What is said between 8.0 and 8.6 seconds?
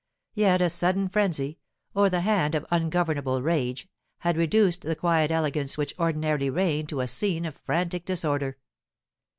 disorder.